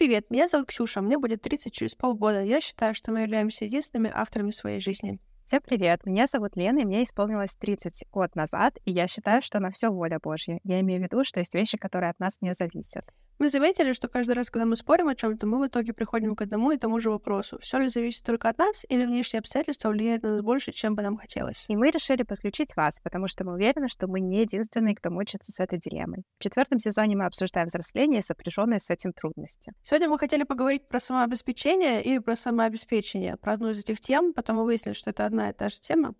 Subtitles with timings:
[0.00, 2.42] Привет, меня зовут Ксюша, мне будет 30 через полгода.
[2.42, 5.18] Я считаю, что мы являемся единственными авторами своей жизни.
[5.44, 9.60] Всем привет, меня зовут Лена, и мне исполнилось 30 год назад, и я считаю, что
[9.60, 10.58] на все воля Божья.
[10.64, 13.04] Я имею в виду, что есть вещи, которые от нас не зависят.
[13.40, 16.42] Мы заметили, что каждый раз, когда мы спорим о чем-то, мы в итоге приходим к
[16.42, 17.58] одному и тому же вопросу.
[17.62, 21.02] Все ли зависит только от нас, или внешние обстоятельства влияют на нас больше, чем бы
[21.02, 21.64] нам хотелось?
[21.68, 25.52] И мы решили подключить вас, потому что мы уверены, что мы не единственные, кто мучится
[25.52, 26.22] с этой дилеммой.
[26.38, 29.72] В четвертом сезоне мы обсуждаем взросление и сопряженные с этим трудности.
[29.82, 34.56] Сегодня мы хотели поговорить про самообеспечение или про самообеспечение, про одну из этих тем, потом
[34.56, 36.14] мы выяснили, что это одна и та же тема,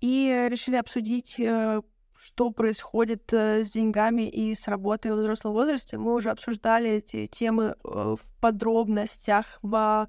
[0.00, 1.82] и решили обсудить э,
[2.22, 5.98] что происходит э, с деньгами и с работой в взрослом возрасте.
[5.98, 10.08] Мы уже обсуждали эти темы э, в подробностях в,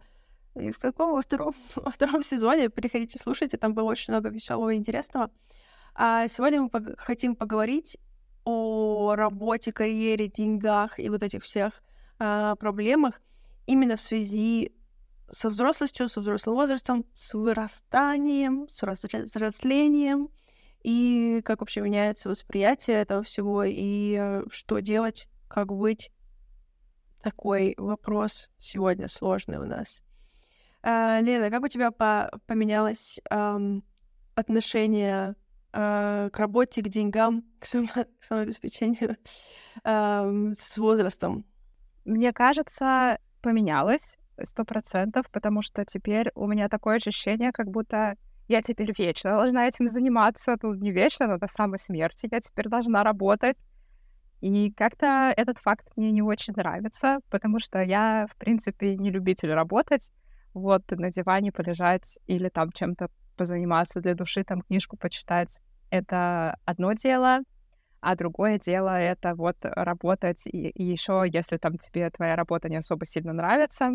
[0.53, 2.69] э, в каком во втором, во втором сезоне.
[2.69, 5.31] Приходите, слушайте, там было очень много веселого и интересного.
[5.95, 7.97] А сегодня мы хотим поговорить
[8.45, 11.81] о работе, карьере, деньгах и вот этих всех
[12.19, 13.21] а, проблемах
[13.65, 14.71] именно в связи
[15.31, 20.29] со взрослостью, со взрослым возрастом, с вырастанием, с взрослением,
[20.83, 26.11] и как вообще меняется восприятие этого всего, и э, что делать, как быть.
[27.21, 30.01] Такой вопрос сегодня сложный у нас.
[30.81, 33.85] А, Лена, как у тебя по поменялось эм,
[34.35, 35.35] отношение
[35.71, 37.87] э, к работе, к деньгам, к, само
[38.19, 39.15] к самообеспечению
[39.85, 41.45] э, с возрастом?
[42.03, 48.61] Мне кажется, поменялось сто процентов, потому что теперь у меня такое ощущение, как будто я
[48.61, 50.57] теперь вечно должна этим заниматься.
[50.61, 53.57] Ну, не вечно, но до самой смерти я теперь должна работать.
[54.41, 59.53] И как-то этот факт мне не очень нравится, потому что я, в принципе, не любитель
[59.53, 60.11] работать.
[60.53, 65.61] Вот на диване полежать или там чем-то позаниматься для души, там книжку почитать.
[65.89, 67.39] Это одно дело,
[68.01, 70.45] а другое дело— это вот работать.
[70.45, 73.91] И, и еще, если там тебе твоя работа не особо сильно нравится,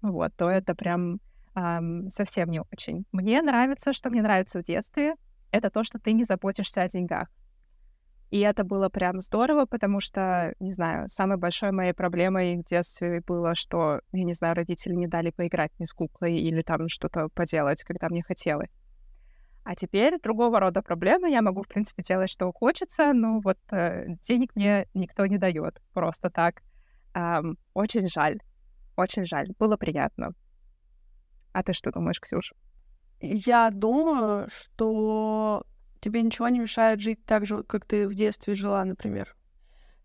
[0.00, 1.20] вот, то это прям
[1.54, 3.04] эм, совсем не очень.
[3.12, 5.14] Мне нравится, что мне нравится в детстве,
[5.50, 7.28] это то, что ты не заботишься о деньгах.
[8.30, 13.20] И это было прям здорово, потому что, не знаю, самой большой моей проблемой в детстве
[13.26, 17.28] было, что, я не знаю, родители не дали поиграть мне с куклой или там что-то
[17.34, 18.70] поделать, когда мне хотелось.
[19.64, 21.30] А теперь другого рода проблемы.
[21.30, 25.80] Я могу, в принципе, делать, что хочется, но вот э, денег мне никто не дает
[25.92, 26.62] просто так.
[27.14, 28.40] Эм, очень жаль.
[28.96, 29.52] Очень жаль.
[29.58, 30.32] Было приятно.
[31.52, 32.54] А ты что думаешь, Ксюша?
[33.20, 35.64] Я думаю, что
[36.00, 39.36] тебе ничего не мешает жить так же, как ты в детстве жила, например.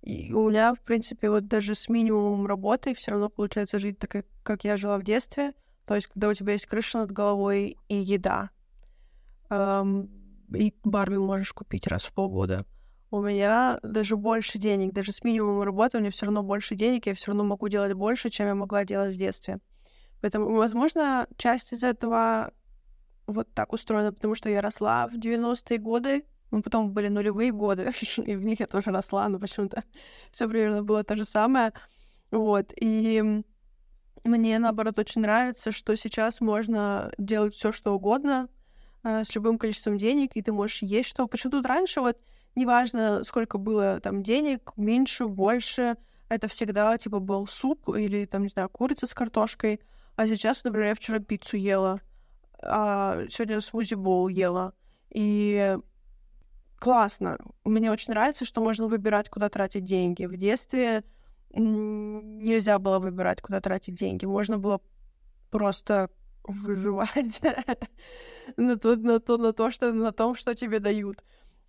[0.03, 4.25] И у меня, в принципе, вот даже с минимумом работы все равно получается жить так,
[4.43, 5.53] как я жила в детстве.
[5.85, 8.51] То есть, когда у тебя есть крыша над головой и еда.
[9.49, 10.09] Эм,
[10.53, 12.65] и Барби можешь купить раз в полгода.
[13.09, 17.05] У меня даже больше денег, даже с минимумом работы у меня все равно больше денег,
[17.07, 19.59] я все равно могу делать больше, чем я могла делать в детстве.
[20.21, 22.53] Поэтому, возможно, часть из этого
[23.27, 27.91] вот так устроена, потому что я росла в 90-е годы, ну, потом были нулевые годы,
[28.25, 29.83] и в них я тоже росла, но почему-то
[30.31, 31.73] все примерно было то же самое.
[32.31, 33.43] Вот, и
[34.23, 38.49] мне, наоборот, очень нравится, что сейчас можно делать все, что угодно,
[39.03, 41.27] э, с любым количеством денег, и ты можешь есть что.
[41.27, 42.17] Почему тут раньше вот
[42.57, 45.95] неважно, сколько было там денег, меньше, больше,
[46.27, 49.79] это всегда, типа, был суп или, там, не знаю, курица с картошкой,
[50.17, 52.01] а сейчас, например, я вчера пиццу ела,
[52.59, 54.73] а сегодня смузи-боул ела.
[55.11, 55.77] И
[56.79, 57.37] классно.
[57.63, 60.25] Мне очень нравится, что можно выбирать, куда тратить деньги.
[60.25, 61.03] В детстве
[61.53, 64.25] нельзя было выбирать, куда тратить деньги.
[64.25, 64.81] Можно было
[65.51, 66.09] просто
[66.43, 67.39] выживать
[68.57, 71.23] на, то, на, то, на, то, что, на том, что тебе дают.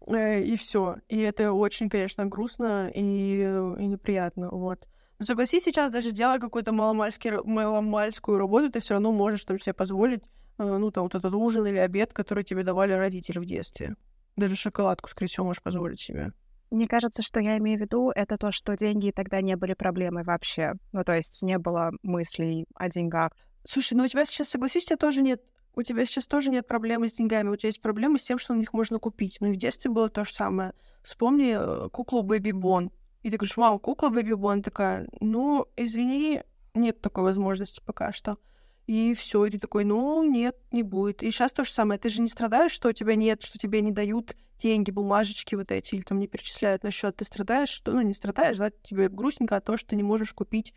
[0.07, 0.97] Э, и все.
[1.11, 4.49] И это очень, конечно, грустно и, и неприятно.
[4.49, 4.89] Вот.
[5.21, 10.23] Согласись, сейчас даже делая какую-то маломальскую работу, ты все равно можешь там себе позволить,
[10.59, 13.97] э, ну, там, вот этот ужин или обед, который тебе давали родители в детстве.
[14.37, 16.33] Даже шоколадку, скорее всего, можешь позволить себе.
[16.71, 20.23] Мне кажется, что я имею в виду, это то, что деньги тогда не были проблемой
[20.23, 20.75] вообще.
[20.93, 23.33] Ну, то есть не было мыслей о деньгах.
[23.67, 25.43] Слушай, ну у тебя сейчас, согласись, у тебя тоже нет
[25.79, 28.53] у тебя сейчас тоже нет проблемы с деньгами, у тебя есть проблемы с тем, что
[28.53, 29.37] на них можно купить.
[29.39, 30.73] Ну и в детстве было то же самое.
[31.05, 32.91] Вспомни э, куклу Бэби Бон.
[33.29, 36.43] И ты говоришь, мам, кукла Бэби Бон такая, ну, извини,
[36.73, 38.39] нет такой возможности пока что.
[38.87, 41.23] И все, и ты такой, ну, нет, не будет.
[41.23, 42.01] И сейчас то же самое.
[42.01, 45.71] Ты же не страдаешь, что у тебя нет, что тебе не дают деньги, бумажечки вот
[45.71, 47.17] эти, или там не перечисляют на счет.
[47.17, 50.33] Ты страдаешь, что, ну, не страдаешь, да, тебе грустненько от того, что ты не можешь
[50.33, 50.75] купить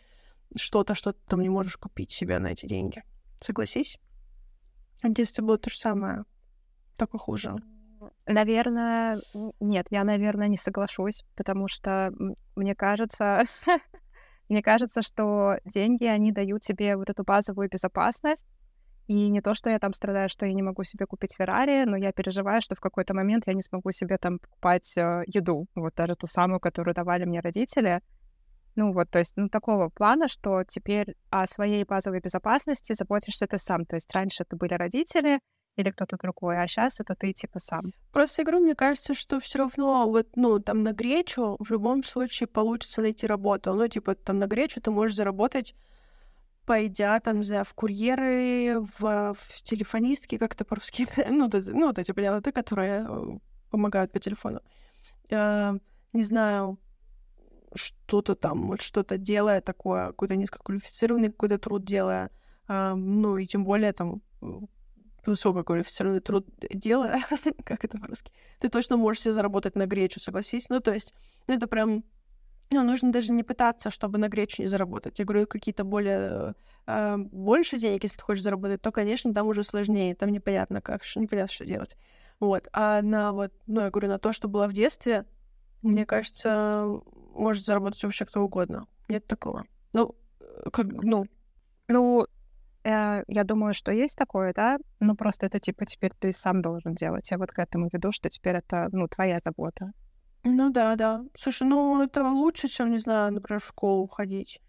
[0.58, 3.02] что-то, что ты там не можешь купить себе на эти деньги.
[3.40, 3.98] Согласись?
[5.02, 6.26] В детстве было то же самое,
[6.98, 7.56] только хуже.
[8.26, 9.22] Наверное,
[9.60, 12.12] нет, я, наверное, не соглашусь, потому что
[12.56, 13.44] мне кажется,
[14.52, 18.46] Мне кажется, что деньги, они дают тебе вот эту базовую безопасность,
[19.08, 21.96] и не то, что я там страдаю, что я не могу себе купить Феррари, но
[21.96, 25.96] я переживаю, что в какой-то момент я не смогу себе там покупать э, еду, вот
[25.96, 28.02] даже ту самую, которую давали мне родители.
[28.76, 33.58] Ну вот, то есть, ну, такого плана, что теперь о своей базовой безопасности заботишься ты
[33.58, 33.86] сам.
[33.86, 35.40] То есть раньше это были родители
[35.78, 37.94] или кто-то другой, а сейчас это ты типа сам.
[38.12, 42.48] Просто игру, мне кажется, что все равно вот, ну, там на гречу в любом случае
[42.48, 43.74] получится найти работу.
[43.74, 45.76] Ну, типа, там на гречу ты можешь заработать
[46.66, 52.14] пойдя там, знаю, в курьеры, в, в телефонистки, как-то по-русски, ну, вот, ну, вот эти,
[52.14, 53.40] поняла, ты, которые э,
[53.70, 54.62] помогают по телефону.
[55.32, 55.74] Э,
[56.14, 56.78] не знаю,
[57.76, 62.30] что-то там, вот что-то делая такое, какой-то низкоквалифицированный какой-то труд делая,
[62.68, 64.22] э, ну, и тем более там
[65.26, 67.24] высококвалифицированный труд делая,
[67.66, 70.70] как это по-русски, ты точно можешь себе заработать на гречу, согласись?
[70.70, 71.14] Ну, то есть,
[71.48, 72.04] ну, это прям
[72.72, 75.20] ну, нужно даже не пытаться, чтобы на гречу не заработать.
[75.20, 76.56] Я говорю, какие-то более...
[76.88, 80.16] Э, больше денег, если ты хочешь заработать, то, конечно, там уже сложнее.
[80.16, 81.98] Там непонятно как, непонятно, что делать.
[82.40, 82.70] Вот.
[82.72, 85.26] А на вот, ну, я говорю, на то, что было в детстве,
[85.82, 86.88] мне кажется,
[87.34, 88.88] может заработать вообще кто угодно.
[89.10, 89.66] Нет такого.
[89.92, 90.16] Ну,
[90.72, 91.26] как, ну...
[91.90, 92.26] Ну, э,
[92.84, 94.78] я думаю, что есть такое, да?
[95.00, 97.30] Ну, просто это, типа, теперь ты сам должен делать.
[97.32, 99.92] Я вот к этому веду, что теперь это, ну, твоя забота.
[100.44, 101.24] Ну да, да.
[101.38, 104.60] Слушай, ну это лучше, чем, не знаю, например, в школу ходить.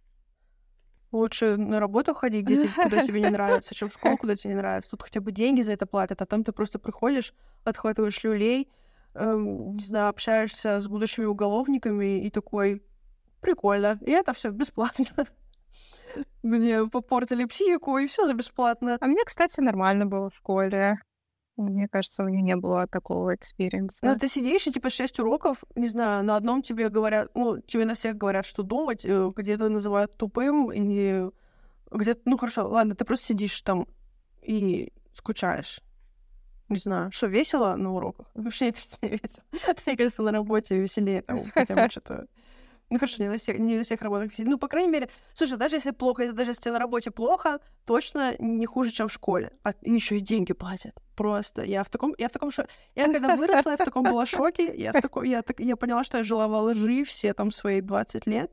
[1.11, 4.55] Лучше на работу ходить, где тебе, куда тебе не нравится, чем в школу, куда тебе
[4.55, 4.91] не нравится.
[4.91, 7.35] Тут хотя бы деньги за это платят, а там ты просто приходишь,
[7.65, 8.71] отхватываешь люлей,
[9.15, 12.83] эм, не знаю, общаешься с будущими уголовниками и такой,
[13.41, 13.99] прикольно.
[14.03, 15.07] И это все бесплатно.
[16.43, 18.99] Мне попортили психику, и все за бесплатно.
[19.01, 20.99] А мне, кстати, нормально было в школе.
[21.57, 24.07] Мне кажется, у меня не было такого experience а.
[24.07, 27.85] Ну, ты сидишь, и типа шесть уроков, не знаю, на одном тебе говорят, ну, тебе
[27.85, 31.31] на всех говорят, что думать, э, где-то называют тупым, и
[31.91, 33.87] где-то, ну, хорошо, ладно, ты просто сидишь там
[34.43, 35.81] и скучаешь.
[36.71, 38.31] Не знаю, что весело на уроках?
[38.35, 38.73] Вообще
[39.03, 39.45] не весело.
[39.87, 42.27] Мне кажется, на работе веселее там хотя бы что-то
[42.93, 44.33] ну хорошо, не на всех, не на всех работах.
[44.39, 48.67] Ну, по крайней мере, слушай, даже если плохо, даже если на работе плохо, точно не
[48.67, 49.51] хуже, чем в школе.
[49.65, 50.93] А еще и деньги платят.
[51.17, 51.63] Просто.
[51.63, 52.69] Я в таком, я в таком шоке.
[52.95, 54.75] Я когда выросла, я в таком была шоке.
[54.77, 57.81] Я, в таком, я, так, я поняла, что я жила во лжи все там свои
[57.81, 58.53] 20 лет.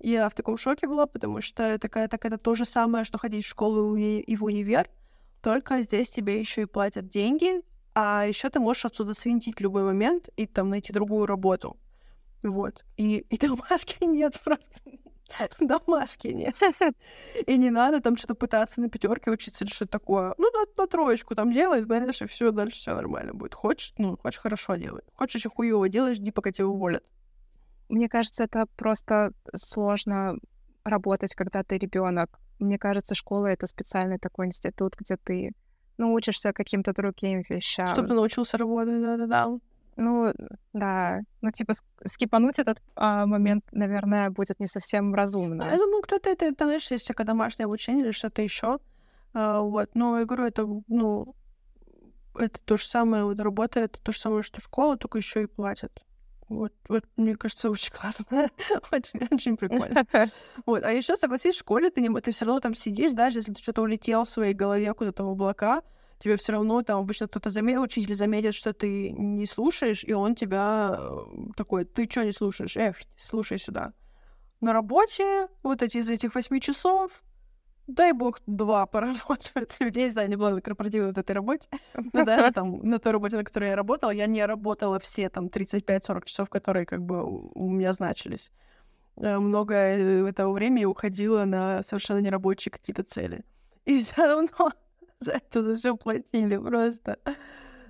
[0.00, 3.44] Я в таком шоке была, потому что такая, так это то же самое, что ходить
[3.44, 4.90] в школу и в универ,
[5.42, 7.62] только здесь тебе еще и платят деньги,
[7.94, 11.76] а еще ты можешь отсюда свинтить любой момент и там найти другую работу.
[12.42, 12.84] Вот.
[12.96, 14.70] И, и домашки нет просто.
[15.60, 16.56] Домашки нет.
[17.46, 20.34] И не надо там что-то пытаться на пятерке учиться или что-то такое.
[20.38, 23.54] Ну, на, на троечку там делай, знаешь, и все, дальше все нормально будет.
[23.54, 25.02] Хочешь, ну, хочешь хорошо делай.
[25.14, 27.04] Хочешь еще хуево делаешь, жди, пока тебя уволят.
[27.88, 30.36] Мне кажется, это просто сложно
[30.84, 32.38] работать, когда ты ребенок.
[32.58, 35.52] Мне кажется, школа это специальный такой институт, где ты
[35.96, 37.86] ну, учишься каким-то другим вещам.
[37.86, 39.58] Чтобы научился работать, да-да-да.
[40.00, 40.32] Ну,
[40.72, 41.20] да.
[41.42, 41.74] Ну, типа,
[42.06, 45.64] скипануть этот а, момент, наверное, будет не совсем разумно.
[45.64, 48.78] Я думаю, кто-то это, это знаешь, есть всякое домашнее обучение или что-то еще.
[49.34, 49.90] А, вот.
[49.94, 51.34] Но я говорю, это, ну,
[52.34, 55.46] это то же самое, вот работа, это то же самое, что школа, только еще и
[55.46, 55.92] платят.
[56.48, 58.48] Вот, вот, мне кажется, очень классно.
[58.90, 60.06] очень, очень прикольно.
[60.66, 60.82] вот.
[60.82, 63.62] А еще, согласись, в школе ты, не, ты все равно там сидишь, даже если ты
[63.62, 65.82] что-то улетел в своей голове куда-то в облака,
[66.20, 70.34] тебе все равно там обычно кто-то заметит, учитель заметит, что ты не слушаешь, и он
[70.34, 71.16] тебя э,
[71.56, 72.76] такой, ты что не слушаешь?
[72.76, 73.92] Эх, слушай сюда.
[74.60, 77.10] На работе вот эти из этих восьми часов,
[77.86, 79.74] дай бог, два поработают.
[79.80, 81.68] Я не знаю, не была на корпоративной вот этой работе.
[82.12, 85.46] Но даже там на той работе, на которой я работала, я не работала все там
[85.46, 88.52] 35-40 часов, которые как бы у меня значились.
[89.16, 93.42] Э, много этого времени уходило на совершенно нерабочие какие-то цели.
[93.86, 94.70] И все равно
[95.24, 97.18] за это за все платили просто.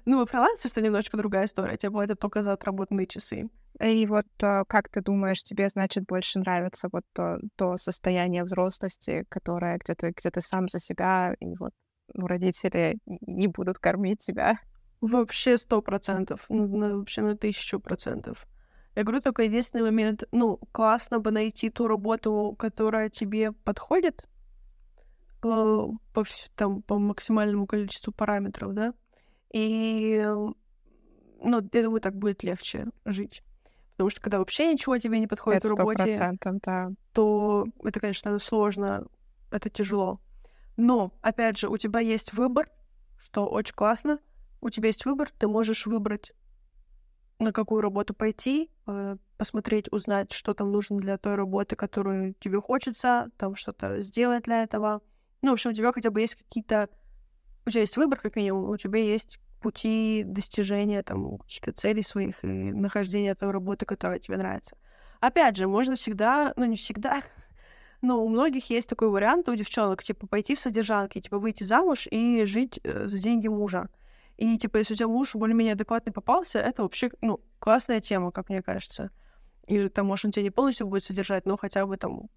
[0.04, 1.76] Ну, фрилансер— это немножко другая история.
[1.76, 3.48] Тебе платят только за отработанные часы.
[3.80, 9.24] И вот э, как ты думаешь, тебе, значит, больше нравится вот то, то состояние взрослости,
[9.28, 11.72] которое где ты, где ты сам за себя, и вот
[12.14, 14.58] ну, родители не будут кормить тебя?
[15.00, 16.46] Вообще сто процентов.
[16.48, 18.46] Ну, вообще на тысячу процентов.
[18.96, 24.24] Я говорю, только единственный момент, ну, классно бы найти ту работу, которая тебе подходит,
[25.40, 28.94] по, по, там, по максимальному количеству параметров, да,
[29.52, 30.24] и,
[31.42, 33.42] ну, я думаю, так будет легче жить.
[33.92, 36.04] Потому что когда вообще ничего тебе не подходит это в работе,
[36.64, 36.90] да.
[37.12, 39.06] то это, конечно, сложно,
[39.50, 40.20] это тяжело.
[40.76, 42.70] Но, опять же, у тебя есть выбор,
[43.18, 44.18] что очень классно.
[44.62, 46.32] У тебя есть выбор, ты можешь выбрать,
[47.38, 52.60] на какую работу пойти, э, посмотреть, узнать, что там нужно для той работы, которую тебе
[52.60, 55.02] хочется, там что-то сделать для этого.
[55.42, 56.88] Ну, в общем, у тебя хотя бы есть какие-то...
[57.66, 62.42] У тебя есть выбор, как минимум, у тебя есть пути достижения там каких-то целей своих
[62.44, 64.76] и нахождения той работы, которая тебе нравится.
[65.20, 67.22] Опять же, можно всегда, ну не всегда,
[68.02, 72.08] но у многих есть такой вариант у девчонок, типа пойти в содержанки, типа выйти замуж
[72.10, 73.88] и жить э, за деньги мужа.
[74.38, 78.48] И типа если у тебя муж более-менее адекватный попался, это вообще, ну, классная тема, как
[78.48, 79.10] мне кажется.
[79.66, 82.30] Или там, может, он тебя не полностью будет содержать, но хотя бы там,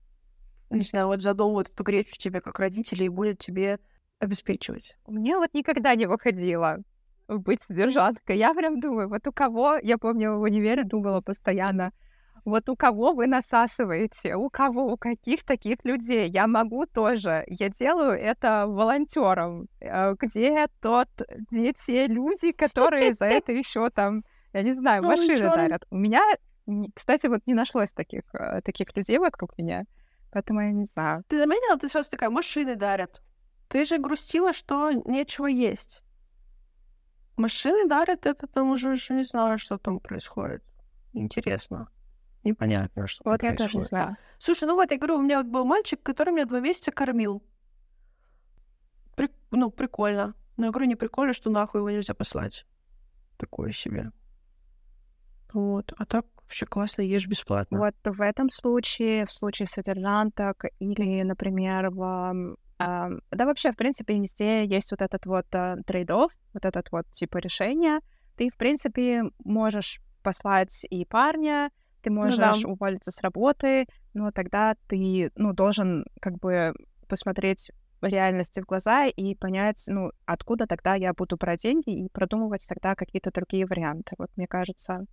[0.77, 3.79] не знаю, вот за дом вот эту гречу тебе как родители и будет тебе
[4.19, 4.95] обеспечивать.
[5.07, 6.79] Мне вот никогда не выходило
[7.27, 8.37] быть содержанкой.
[8.37, 11.91] Я прям думаю, вот у кого, я помню, в универе думала постоянно,
[12.45, 16.29] вот у кого вы насасываете, у кого, у каких таких людей.
[16.29, 17.45] Я могу тоже.
[17.47, 19.67] Я делаю это волонтером.
[19.79, 21.07] Э, где тот,
[21.49, 25.85] где те люди, которые за это еще там, я не знаю, машины дарят.
[25.89, 26.21] У меня,
[26.93, 29.85] кстати, вот не нашлось таких, э, таких людей вокруг меня.
[30.33, 31.23] Поэтому я не знаю.
[31.27, 33.21] Ты заметила, ты сразу такая, машины дарят.
[33.67, 36.01] Ты же грустила, что нечего есть.
[37.37, 40.63] Машины дарят, это там уже еще не знаю, что там происходит.
[41.13, 41.87] Интересно.
[42.43, 44.17] Непонятно, что Вот я тоже не знаю.
[44.39, 47.43] Слушай, ну вот, я говорю, у меня вот был мальчик, который меня два месяца кормил.
[49.15, 49.29] При...
[49.51, 50.33] Ну, прикольно.
[50.57, 52.65] Но я говорю, не прикольно, что нахуй его нельзя послать.
[53.37, 54.11] Такое себе.
[55.53, 55.93] Вот.
[55.97, 57.79] А так вообще классно, ешь бесплатно.
[57.79, 64.65] Вот в этом случае, в случае содержанток или, например, в да, вообще, в принципе, везде
[64.65, 68.01] есть вот этот вот э, trade-off, вот этот вот типа решения.
[68.35, 71.69] Ты, в принципе, можешь послать и парня,
[72.01, 72.67] ты можешь ну, да.
[72.67, 76.73] уволиться с работы, но тогда ты, ну, должен как бы
[77.07, 82.65] посмотреть реальности в глаза и понять, ну, откуда тогда я буду брать деньги и продумывать
[82.67, 84.15] тогда какие-то другие варианты.
[84.17, 85.05] Вот мне кажется,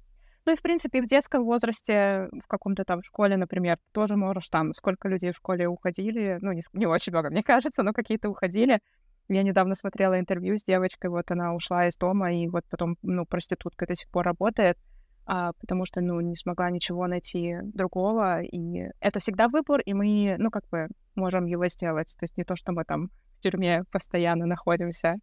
[0.46, 4.72] ну и, в принципе, в детском возрасте, в каком-то там школе, например, тоже можешь там,
[4.72, 8.80] сколько людей в школе уходили, ну, не, не очень много, мне кажется, но какие-то уходили.
[9.28, 13.26] Я недавно смотрела интервью с девочкой, вот она ушла из дома, и вот потом, ну,
[13.26, 14.76] проституткой до сих пор работает,
[15.24, 20.34] а, потому что, ну, не смогла ничего найти другого, и это всегда выбор, и мы,
[20.38, 22.16] ну, как бы можем его сделать.
[22.18, 25.16] То есть не то, что мы там в тюрьме постоянно находимся.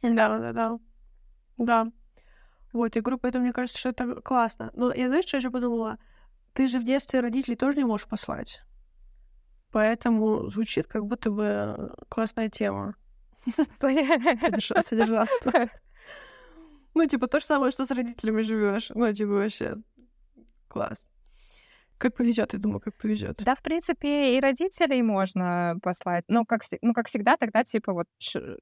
[0.00, 0.78] Да, да, да.
[1.58, 1.86] Да.
[2.78, 4.70] Вот, я говорю, поэтому мне кажется, что это классно.
[4.74, 5.98] Но я, знаешь, что я еще подумала?
[6.52, 8.62] Ты же в детстве родителей тоже не можешь послать.
[9.72, 12.94] Поэтому звучит как будто бы классная тема.
[14.82, 15.70] Содержаться.
[16.94, 18.90] Ну, типа, то же самое, что с родителями живешь.
[18.94, 19.76] Ну, типа, вообще
[20.68, 21.08] класс.
[21.98, 23.42] Как повезет, я думаю, как повезет.
[23.44, 26.24] Да, в принципе, и родителей можно послать.
[26.28, 28.06] Но как, ну, как всегда, тогда, типа, вот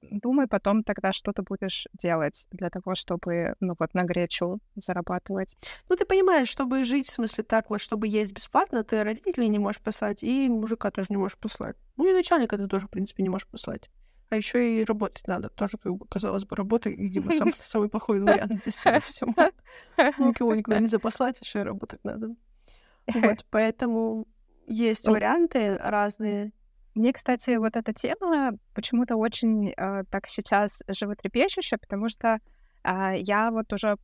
[0.00, 5.58] думай потом тогда, что ты будешь делать для того, чтобы, ну, вот на гречу зарабатывать.
[5.88, 9.58] Ну, ты понимаешь, чтобы жить, в смысле, так вот, чтобы есть бесплатно, ты родителей не
[9.58, 11.76] можешь послать, и мужика тоже не можешь послать.
[11.96, 13.90] Ну, и начальника ты тоже, в принципе, не можешь послать.
[14.28, 15.50] А еще и работать надо.
[15.50, 19.34] Тоже, как бы, казалось бы, работа, видимо, сам, самый плохой вариант здесь всего.
[20.26, 22.34] Никого никуда нельзя послать, еще и работать надо.
[23.12, 24.26] Вот, поэтому
[24.66, 26.52] есть варианты разные.
[26.94, 32.38] Мне, кстати, вот эта тема почему-то очень э, так сейчас животрепещущая, потому что
[32.84, 33.96] э, я вот уже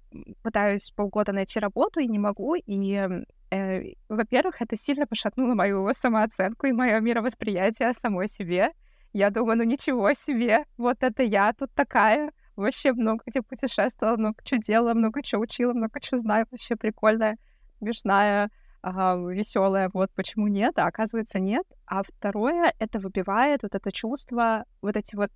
[0.43, 3.09] пытаюсь полгода найти работу и не могу, и
[3.51, 8.73] э, во-первых, это сильно пошатнуло мою самооценку и мое мировосприятие о самой себе.
[9.15, 14.37] Я думаю, ну ничего себе, вот это я тут такая, вообще много где путешествовала, много
[14.45, 17.37] что делала, много что учила, много что знаю, вообще прикольная,
[17.79, 18.51] смешная,
[18.83, 21.65] ага, веселая, вот почему нет, а оказывается нет.
[21.87, 25.31] А второе, это выбивает вот это чувство, вот эти вот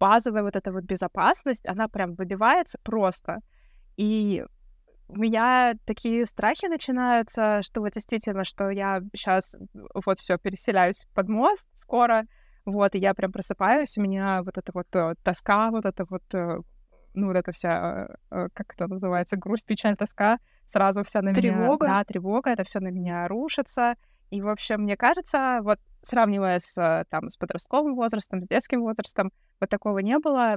[0.00, 3.40] базовая вот эта вот безопасность, она прям выбивается просто.
[3.96, 4.44] И
[5.08, 9.56] у меня такие страхи начинаются, что вот действительно, что я сейчас
[9.94, 12.24] вот все переселяюсь под мост скоро,
[12.64, 16.22] вот, и я прям просыпаюсь, у меня вот эта вот э, тоска, вот это вот,
[16.34, 16.58] э,
[17.18, 21.56] ну, вот эта вся, э, как это называется, грусть, печаль, тоска, сразу вся на тревога.
[21.56, 21.66] меня...
[21.66, 21.86] Тревога?
[21.86, 23.94] Да, тревога, это все на меня рушится.
[24.30, 29.32] И, в общем, мне кажется, вот сравнивая с, там, с подростковым возрастом, с детским возрастом,
[29.60, 30.56] вот такого не было.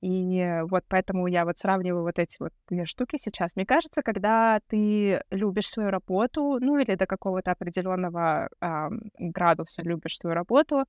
[0.00, 3.56] И вот поэтому я вот сравниваю вот эти вот две штуки сейчас.
[3.56, 10.18] Мне кажется, когда ты любишь свою работу, ну или до какого-то определенного э, градуса любишь
[10.18, 10.84] свою работу,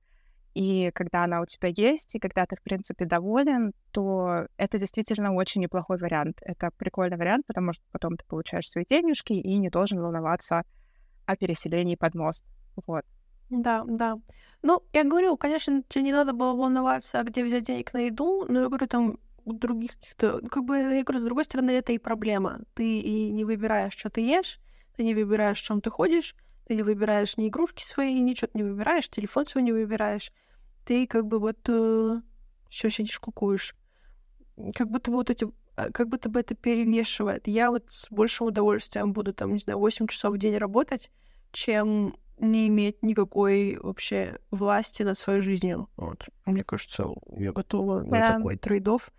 [0.56, 5.34] и когда она у тебя есть, и когда ты, в принципе, доволен, то это действительно
[5.34, 6.38] очень неплохой вариант.
[6.40, 10.62] Это прикольный вариант, потому что потом ты получаешь свои денежки и не должен волноваться
[11.26, 12.42] о переселении под мост.
[12.86, 13.04] Вот.
[13.50, 14.16] Да, да.
[14.62, 18.60] Ну, я говорю, конечно, тебе не надо было волноваться, где взять денег на еду, но
[18.60, 22.60] я говорю, там других, как бы, я говорю, с другой стороны, это и проблема.
[22.74, 24.58] Ты и не выбираешь, что ты ешь,
[24.96, 26.34] ты не выбираешь, в чем ты ходишь,
[26.66, 30.32] ты не выбираешь ни игрушки свои, ничего не выбираешь, телефон свой не выбираешь.
[30.86, 32.20] Ты как бы вот э,
[32.70, 33.74] все сидишь, кукуешь.
[34.74, 37.46] Как будто вот эти а, как будто бы это перевешивает.
[37.46, 41.10] Я вот с большим удовольствием буду там, не знаю, 8 часов в день работать,
[41.52, 45.88] чем не иметь никакой вообще власти над своей жизнью.
[45.96, 46.28] Вот.
[46.46, 48.08] Мне кажется, я готова да.
[48.08, 49.12] на такой трейдов.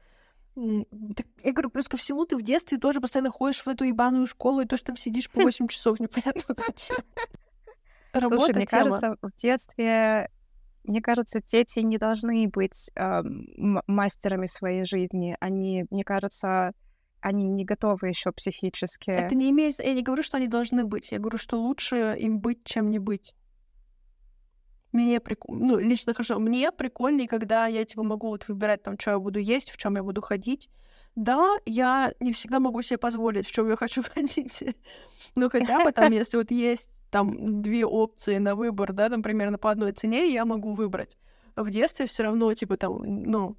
[0.55, 4.61] Я говорю, плюс ко всему, ты в детстве тоже постоянно ходишь в эту ебаную школу,
[4.61, 6.97] и то, что там сидишь по 8 часов, непонятно зачем.
[8.13, 10.31] Слушай, мне кажется, в детстве,
[10.87, 13.21] мне кажется, дети не должны быть э,
[13.87, 15.35] мастерами своей жизни.
[15.39, 16.73] Они, мне кажется,
[17.19, 19.09] они не готовы еще психически.
[19.09, 19.79] Это не имеет...
[19.79, 21.11] Я не говорю, что они должны быть.
[21.11, 23.33] Я говорю, что лучше им быть, чем не быть.
[24.93, 29.11] Мне прикольно, ну, лично хорошо, мне прикольнее, когда я, типа, могу вот выбирать, там, что
[29.11, 30.69] я буду есть, в чем я буду ходить.
[31.17, 34.63] Да, я не всегда могу себе позволить, в чем я хочу ходить.
[35.33, 39.57] Но хотя бы там, если вот есть там две опции на выбор, да, там примерно
[39.57, 41.17] по одной цене, я могу выбрать.
[41.55, 43.57] В детстве все равно, типа, там, ну,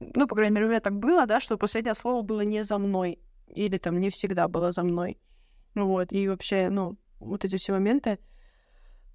[0.00, 2.76] ну, по крайней мере, у меня так было, да, что последнее слово было не за
[2.76, 3.18] мной.
[3.46, 5.18] Или там не всегда было за мной.
[5.74, 8.18] Вот, и вообще, ну, вот эти все моменты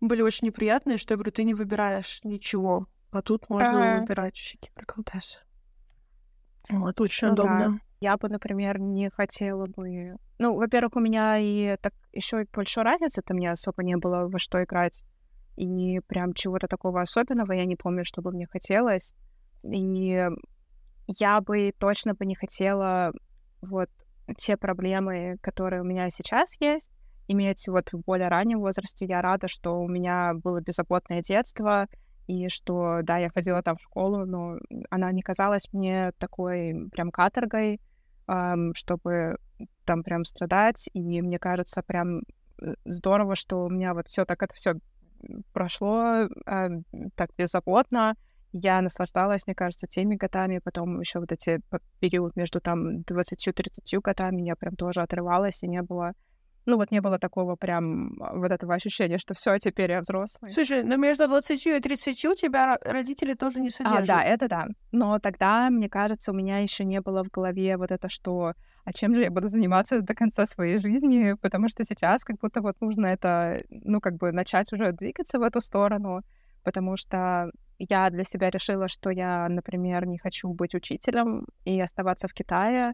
[0.02, 4.72] были очень неприятные, что я говорю, ты не выбираешь ничего, а тут можно выбирать всякие
[6.64, 6.86] приколдесы.
[6.86, 7.70] Вот, очень ну, удобно.
[7.70, 7.78] Да.
[8.02, 10.18] Я бы, например, не хотела бы...
[10.40, 14.40] Ну, во-первых, у меня и так еще и большой разницы-то мне особо не было во
[14.40, 15.06] что играть.
[15.56, 19.14] И прям чего-то такого особенного я не помню, что бы мне хотелось.
[19.64, 20.28] И
[21.08, 23.14] я бы точно бы не хотела
[23.62, 23.90] вот
[24.38, 26.90] те проблемы, которые у меня сейчас есть,
[27.28, 29.06] иметь вот в более раннем возрасте.
[29.06, 31.88] Я рада, что у меня было беззаботное детство,
[32.28, 34.58] и что, да, я ходила там в школу, но
[34.90, 37.80] она не казалась мне такой прям каторгой,
[38.74, 39.38] чтобы
[39.86, 40.90] там прям страдать.
[40.94, 42.22] И мне кажется, прям
[42.62, 44.76] э, здорово, что у меня вот все так это все
[45.52, 46.70] прошло э,
[47.16, 48.16] так беззаботно,
[48.54, 51.60] я наслаждалась, мне кажется, теми годами, потом еще вот эти
[52.00, 56.14] период между там 20-30 годами я прям тоже отрывалась, и не было
[56.66, 60.52] ну вот не было такого прям а, вот этого ощущения, что все, теперь я взрослый.
[60.52, 64.10] Слушай, но между 20 и 30 тебя родители тоже не содержат.
[64.10, 64.68] А, да, это да.
[64.92, 68.54] Но тогда, мне кажется, у меня еще не было в голове вот это, что
[68.86, 72.62] а чем же я буду заниматься до конца своей жизни, потому что сейчас как будто
[72.62, 76.22] вот нужно это, ну, как бы начать уже двигаться в эту сторону,
[76.64, 77.50] потому что
[77.80, 82.94] я для себя решила, что я, например, не хочу быть учителем и оставаться в Китае,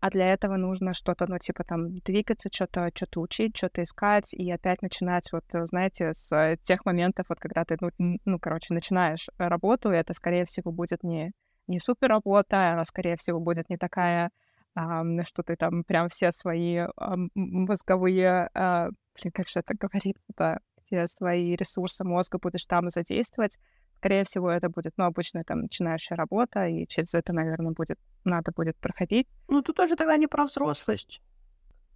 [0.00, 4.50] а для этого нужно что-то, ну, типа там двигаться, что-то что учить, что-то искать, и
[4.50, 9.90] опять начинать, вот, знаете, с тех моментов, вот, когда ты, ну, ну короче, начинаешь работу,
[9.90, 11.32] и это, скорее всего, будет не,
[11.66, 14.30] не супер работа, она, скорее всего, будет не такая,
[14.74, 20.60] а, что ты там прям все свои а, мозговые, а, блин, как же это говорится-то,
[20.86, 23.58] все свои ресурсы мозга будешь там задействовать,
[23.98, 28.52] скорее всего, это будет, ну, обычная там начинающая работа, и через это, наверное, будет, надо
[28.52, 29.26] будет проходить.
[29.48, 31.20] Ну, тут тоже тогда не про взрослость.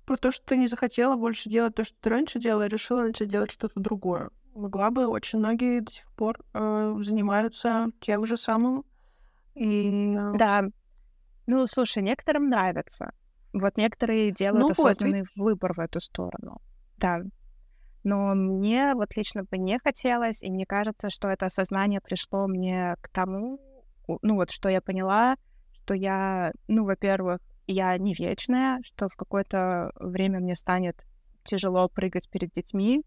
[0.05, 3.03] Про то, что ты не захотела больше делать то, что ты раньше делала, и решила
[3.03, 4.31] начать делать что-то другое.
[4.55, 8.85] Могла бы, очень многие до сих пор э, занимаются тем же самым.
[9.55, 10.15] И...
[10.17, 10.65] Э, да.
[11.47, 13.12] Ну, слушай, некоторым нравится.
[13.53, 16.61] Вот некоторые делают ну, осознанный вот, выбор в эту сторону.
[16.99, 17.23] Да.
[18.05, 22.97] Но мне вот лично бы не хотелось, и мне кажется, что это осознание пришло мне
[23.01, 23.61] к тому,
[24.23, 25.37] ну вот, что я поняла,
[25.85, 30.97] что я, ну, во-первых, я не вечная, что в какое-то время мне станет
[31.45, 33.05] тяжело прыгать перед детьми,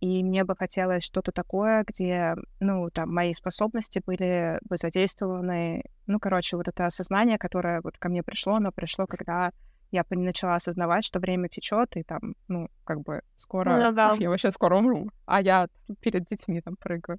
[0.00, 5.82] и мне бы хотелось что-то такое, где, ну, там, мои способности были бы задействованы.
[6.06, 9.52] Ну, короче, вот это осознание, которое вот ко мне пришло, оно пришло, когда
[9.90, 14.14] я начала осознавать, что время течет, и там, ну, как бы скоро, ну, да.
[14.18, 15.68] я вообще скоро умру, а я
[16.00, 17.18] перед детьми там прыгаю.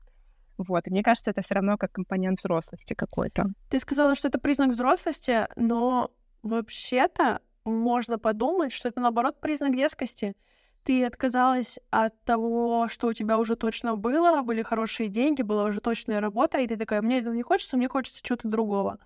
[0.58, 3.48] Вот, и мне кажется, это все равно как компонент взрослости какой-то.
[3.70, 6.12] Ты сказала, что это признак взрослости, но
[6.44, 10.36] вообще-то можно подумать, что это, наоборот, признак детскости.
[10.84, 15.80] Ты отказалась от того, что у тебя уже точно было, были хорошие деньги, была уже
[15.80, 18.98] точная работа, и ты такая, мне этого не хочется, мне хочется чего-то другого.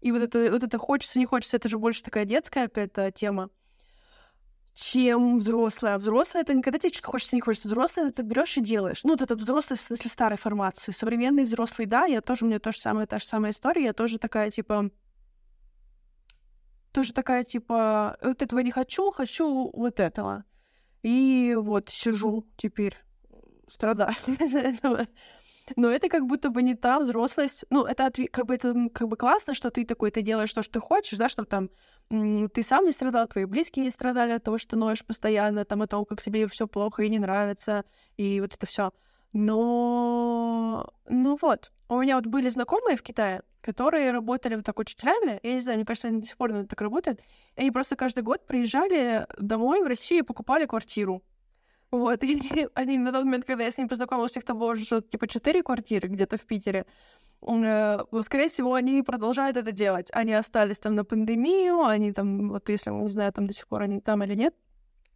[0.00, 3.50] И вот это, вот это хочется, не хочется, это же больше такая детская какая-то тема,
[4.74, 5.94] чем взрослая.
[5.94, 7.68] А взрослая это никогда тебе что-то хочется, не хочется.
[7.68, 9.04] Взрослая это ты берешь и делаешь.
[9.04, 10.92] Ну, вот этот взрослый в смысле старой формации.
[10.92, 14.18] Современный взрослый, да, я тоже, у меня тоже самая, та же самая история, я тоже
[14.18, 14.90] такая, типа,
[16.92, 20.44] тоже такая, типа, вот этого не хочу, хочу вот этого.
[21.02, 22.96] И вот сижу теперь,
[23.68, 25.06] страдаю из-за этого.
[25.76, 27.64] Но это как будто бы не та взрослость.
[27.70, 30.62] Ну, это отве- как бы это как бы классно, что ты такой, ты делаешь то,
[30.62, 31.70] что ты хочешь, да, чтобы там
[32.08, 35.86] ты сам не страдал, твои близкие не страдали от того, что ноешь постоянно, там, о
[35.86, 37.84] том, как тебе все плохо и не нравится,
[38.16, 38.90] и вот это все.
[39.32, 45.38] Но, ну вот, у меня вот были знакомые в Китае, которые работали вот так учителями.
[45.44, 47.20] Я не знаю, мне кажется, они до сих пор так работают.
[47.56, 51.22] И они просто каждый год приезжали домой в Россию и покупали квартиру.
[51.90, 52.40] Вот, и
[52.74, 56.08] они на тот момент, когда я с ними познакомилась, там было уже типа четыре квартиры
[56.08, 56.86] где-то в Питере.
[57.42, 60.08] Э, скорее всего, они продолжают это делать.
[60.12, 63.82] Они остались там на пандемию, они там, вот если, не знаю, там до сих пор
[63.82, 64.54] они там или нет.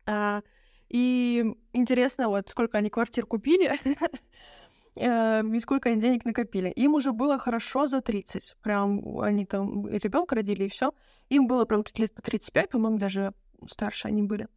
[0.07, 0.43] А,
[0.89, 3.73] и интересно, вот сколько они квартир купили,
[4.97, 6.71] э, и сколько они денег накопили.
[6.71, 8.57] Им уже было хорошо за 30.
[8.63, 10.93] Прям они там ребенка родили, и все.
[11.29, 13.33] Им было прям лет по 35, по-моему, даже
[13.67, 14.49] старше они были.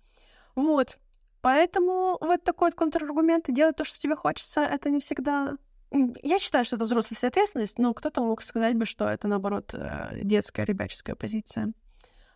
[0.55, 0.97] Вот.
[1.41, 5.57] Поэтому вот такой вот контраргумент, делать то, что тебе хочется, это не всегда...
[5.91, 10.19] Я считаю, что это взрослая ответственность, но кто-то мог сказать бы, что это, наоборот, э,
[10.23, 11.71] детская, ребяческая позиция.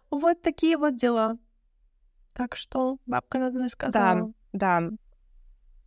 [0.09, 1.37] Вот такие вот дела.
[2.33, 4.31] Так что бабка надо сказала.
[4.53, 4.89] Да, да.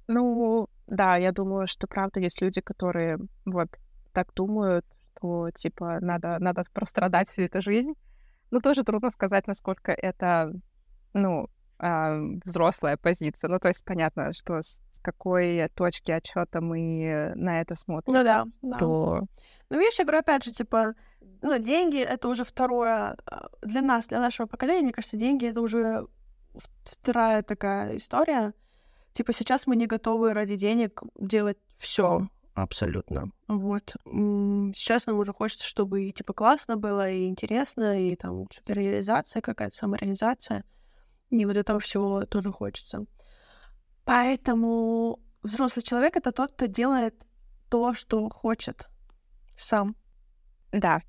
[0.09, 3.68] Ну, да, я думаю, что правда есть люди, которые вот
[4.12, 4.85] так думают,
[5.16, 7.94] что типа надо, надо прострадать всю эту жизнь.
[8.50, 10.53] Но тоже трудно сказать, насколько это,
[11.14, 13.48] ну, э, взрослая позиция.
[13.48, 18.14] Ну, то есть понятно, что с какой точки отчета мы на это смотрим.
[18.14, 18.78] Ну да, да.
[18.78, 19.26] То...
[19.70, 20.94] Ну, видишь, я говорю, опять же, типа,
[21.42, 23.16] ну, деньги— это уже второе...
[23.26, 26.06] А, для нас, для нашего поколения, мне кажется, деньги— это уже
[26.84, 28.54] вторая такая история.
[29.12, 33.30] Типа, сейчас мы не готовы ради денег делать все абсолютно.
[33.48, 33.96] Вот.
[34.04, 39.42] Сейчас нам уже хочется, чтобы и, типа, классно было, и интересно, и там что-то реализация
[39.42, 40.64] какая-то, самореализация.
[41.30, 43.04] И вот этого всего тоже хочется.
[44.04, 47.14] Поэтому взрослый человек— это тот, кто делает
[47.70, 48.88] то, что хочет
[49.56, 49.96] сам.
[50.72, 51.00] Да.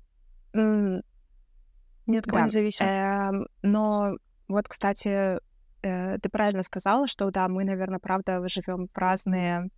[0.54, 2.44] Ни от кого да.
[2.44, 2.82] не зависит.
[2.82, 4.16] Эм, но
[4.48, 5.38] вот, кстати,
[5.82, 9.68] э, ты правильно сказала, что да, мы, наверное, правда живем в разные,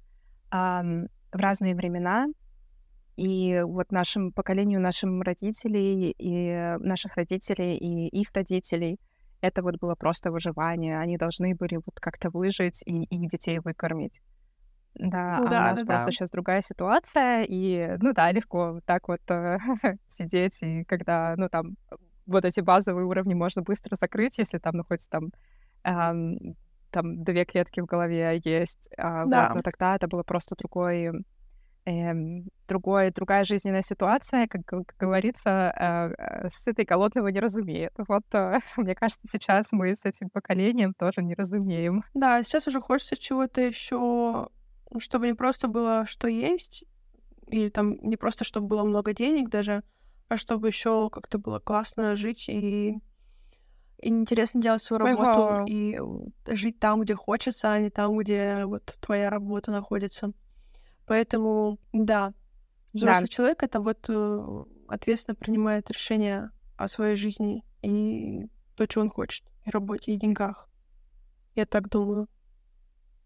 [0.52, 2.28] эм, в разные времена,
[3.16, 9.00] и вот нашему поколению, нашим родителей и наших родителей и их родителей
[9.40, 10.98] это вот было просто выживание.
[10.98, 14.20] Они должны были вот как-то выжить и их детей выкормить.
[14.94, 16.12] Да, ну, а да, у нас да, просто да.
[16.12, 19.58] сейчас другая ситуация, и, ну да, легко вот так вот э,
[20.08, 21.76] сидеть, и когда, ну там,
[22.26, 25.30] вот эти базовые уровни можно быстро закрыть, если там находится там,
[25.84, 26.56] эм,
[26.90, 29.46] там две клетки в голове есть, э, Да.
[29.48, 31.10] вот, но тогда это было просто другой
[32.68, 37.92] другой, другая жизненная ситуация, как, как говорится, э, э, с этой голодного не разумеет.
[37.96, 42.04] Вот, э, мне кажется, сейчас мы с этим поколением тоже не разумеем.
[42.14, 44.48] Да, сейчас уже хочется чего-то еще,
[44.98, 46.84] чтобы не просто было, что есть,
[47.50, 49.82] или там не просто, чтобы было много денег даже,
[50.28, 52.98] а чтобы еще как-то было классно жить и,
[54.02, 55.64] и интересно делать свою работу Ага.
[55.66, 60.32] и э, жить там, где хочется, а не там, где вот твоя работа находится.
[61.08, 62.32] Поэтому, да,
[62.92, 69.10] взрослый человек это вот э, ответственно принимает решения о своей жизни и то, что он
[69.10, 70.68] хочет, и работе, и деньгах.
[71.54, 72.28] Я так думаю.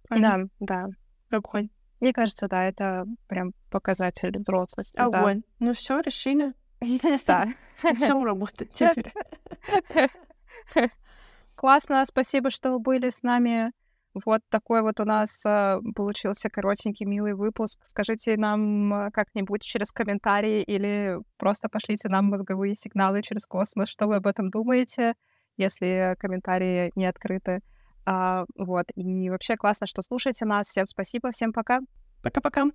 [0.08, 0.48] Правильно?
[0.60, 0.88] Да,
[1.30, 1.36] да.
[1.38, 1.70] Огонь.
[2.00, 4.96] Мне кажется, да, это прям показатель взрослости.
[4.96, 5.04] да.
[5.04, 5.42] Огонь.
[5.58, 6.54] Ну все, решили.
[7.26, 7.46] Да.
[7.94, 9.12] Все работать теперь.
[11.54, 13.72] Классно, спасибо, что были с нами.
[14.14, 17.78] Вот такой вот у нас э, получился коротенький, милый выпуск.
[17.86, 24.06] Скажите нам э, как-нибудь через комментарии или просто пошлите нам мозговые сигналы через космос, что
[24.06, 25.14] вы об этом думаете,
[25.56, 27.60] если комментарии не открыты.
[28.04, 28.86] А, вот.
[28.94, 30.68] И вообще классно, что слушаете нас.
[30.68, 31.80] Всем спасибо, всем пока.
[32.22, 32.66] Пока-пока.